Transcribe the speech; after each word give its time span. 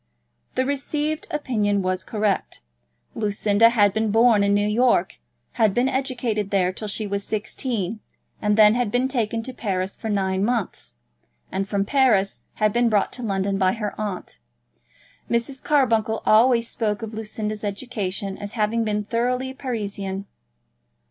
The 0.55 0.65
received 0.65 1.27
opinion 1.29 1.83
was 1.83 2.03
correct. 2.03 2.61
Lucinda 3.13 3.69
had 3.69 3.93
been 3.93 4.09
born 4.09 4.43
in 4.43 4.55
New 4.55 4.67
York, 4.67 5.19
had 5.61 5.75
been 5.75 5.87
educated 5.87 6.49
there 6.49 6.73
till 6.73 6.87
she 6.87 7.05
was 7.05 7.23
sixteen, 7.23 7.99
had 8.41 8.55
then 8.55 8.89
been 8.89 9.07
taken 9.07 9.43
to 9.43 9.53
Paris 9.53 9.95
for 9.95 10.09
nine 10.09 10.43
months, 10.43 10.95
and 11.51 11.69
from 11.69 11.85
Paris 11.85 12.41
had 12.55 12.73
been 12.73 12.89
brought 12.89 13.11
to 13.13 13.21
London 13.21 13.59
by 13.59 13.73
her 13.73 13.93
aunt. 14.01 14.39
Mrs. 15.29 15.63
Carbuncle 15.63 16.23
always 16.25 16.67
spoke 16.67 17.03
of 17.03 17.13
Lucinda's 17.13 17.63
education 17.63 18.39
as 18.39 18.53
having 18.53 18.83
been 18.83 19.03
thoroughly 19.03 19.53
Parisian. 19.53 20.25